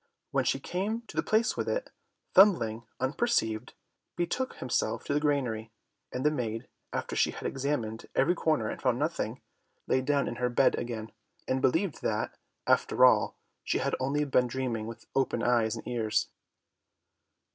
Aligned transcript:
When 0.31 0.45
she 0.45 0.59
came 0.59 1.01
to 1.01 1.15
the 1.15 1.21
place 1.21 1.55
with 1.55 1.69
it, 1.69 1.91
Thumbling, 2.33 2.87
unperceived, 2.99 3.75
betook 4.15 4.55
himself 4.55 5.03
to 5.03 5.13
the 5.13 5.19
granary, 5.19 5.69
and 6.11 6.25
the 6.25 6.31
maid, 6.31 6.67
after 6.91 7.15
she 7.15 7.29
had 7.29 7.43
examined 7.47 8.07
every 8.15 8.33
corner 8.33 8.67
and 8.67 8.81
found 8.81 8.97
nothing, 8.97 9.41
lay 9.85 10.01
down 10.01 10.27
in 10.27 10.37
her 10.37 10.49
bed 10.49 10.73
again, 10.73 11.11
and 11.47 11.61
believed 11.61 12.01
that, 12.01 12.35
after 12.65 13.05
all, 13.05 13.37
she 13.63 13.77
had 13.77 13.93
only 13.99 14.23
been 14.25 14.47
dreaming 14.47 14.87
with 14.87 15.05
open 15.15 15.43
eyes 15.43 15.75
and 15.75 15.87
ears. 15.87 16.29